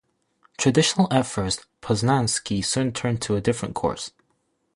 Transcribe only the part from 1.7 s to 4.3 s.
Poznanski soon turned to a different course.